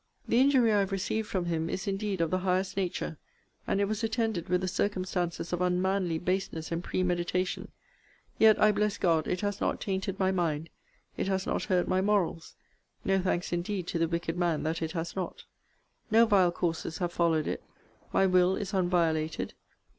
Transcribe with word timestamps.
The 0.27 0.39
injury 0.39 0.73
I 0.73 0.79
have 0.79 0.91
received 0.91 1.27
from 1.27 1.45
him 1.45 1.69
is 1.69 1.87
indeed 1.87 2.21
of 2.21 2.31
the 2.31 2.39
highest 2.39 2.75
nature, 2.75 3.19
and 3.67 3.79
it 3.79 3.85
was 3.85 4.03
attended 4.03 4.49
with 4.49 4.67
circumstances 4.67 5.53
of 5.53 5.61
unmanly 5.61 6.17
baseness 6.17 6.71
and 6.71 6.83
premeditation; 6.83 7.71
yet, 8.39 8.59
I 8.59 8.71
bless 8.71 8.97
God, 8.97 9.27
it 9.27 9.41
has 9.41 9.61
not 9.61 9.79
tainted 9.79 10.17
my 10.19 10.31
mind; 10.31 10.71
it 11.17 11.27
has 11.27 11.45
not 11.45 11.65
hurt 11.65 11.87
my 11.87 12.01
morals. 12.01 12.55
No 13.05 13.21
thanks 13.21 13.53
indeed 13.53 13.85
to 13.89 13.99
the 13.99 14.07
wicked 14.07 14.39
man 14.39 14.63
that 14.63 14.81
it 14.81 14.93
has 14.93 15.15
not. 15.15 15.43
No 16.09 16.25
vile 16.25 16.51
courses 16.51 16.97
have 16.97 17.13
followed 17.13 17.45
it. 17.45 17.63
My 18.11 18.25
will 18.25 18.55
is 18.55 18.71
unviolated. 18.71 19.51